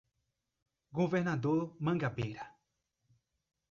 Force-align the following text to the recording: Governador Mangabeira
Governador 1.01 1.77
Mangabeira 1.79 2.43